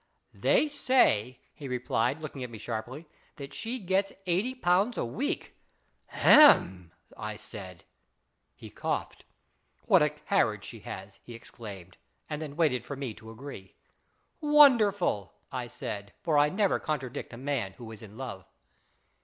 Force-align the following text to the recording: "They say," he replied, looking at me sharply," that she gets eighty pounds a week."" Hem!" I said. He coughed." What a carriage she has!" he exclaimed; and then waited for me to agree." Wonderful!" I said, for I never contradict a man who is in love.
"They 0.47 0.67
say," 0.67 1.37
he 1.53 1.67
replied, 1.67 2.21
looking 2.21 2.43
at 2.43 2.49
me 2.49 2.57
sharply," 2.57 3.05
that 3.35 3.53
she 3.53 3.77
gets 3.77 4.11
eighty 4.25 4.55
pounds 4.55 4.97
a 4.97 5.05
week."" 5.05 5.53
Hem!" 6.25 6.91
I 7.17 7.35
said. 7.35 7.83
He 8.55 8.71
coughed." 8.71 9.25
What 9.85 10.01
a 10.01 10.09
carriage 10.09 10.63
she 10.65 10.79
has!" 10.79 11.19
he 11.23 11.35
exclaimed; 11.35 11.97
and 12.27 12.41
then 12.41 12.55
waited 12.55 12.83
for 12.83 12.95
me 12.95 13.13
to 13.13 13.29
agree." 13.29 13.75
Wonderful!" 14.57 15.33
I 15.51 15.67
said, 15.67 16.13
for 16.23 16.35
I 16.39 16.49
never 16.49 16.79
contradict 16.79 17.31
a 17.31 17.37
man 17.37 17.73
who 17.73 17.91
is 17.91 18.01
in 18.01 18.17
love. 18.17 18.45